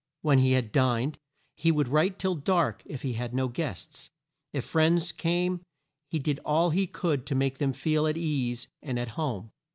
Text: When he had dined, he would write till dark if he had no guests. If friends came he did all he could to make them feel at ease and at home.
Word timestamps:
When 0.23 0.39
he 0.39 0.53
had 0.53 0.71
dined, 0.71 1.19
he 1.55 1.71
would 1.71 1.87
write 1.87 2.17
till 2.17 2.33
dark 2.33 2.81
if 2.87 3.03
he 3.03 3.13
had 3.13 3.35
no 3.35 3.47
guests. 3.47 4.09
If 4.51 4.65
friends 4.65 5.11
came 5.11 5.61
he 6.09 6.17
did 6.17 6.39
all 6.43 6.71
he 6.71 6.87
could 6.87 7.23
to 7.27 7.35
make 7.35 7.59
them 7.59 7.71
feel 7.71 8.07
at 8.07 8.17
ease 8.17 8.65
and 8.81 8.97
at 8.97 9.09
home. 9.11 9.51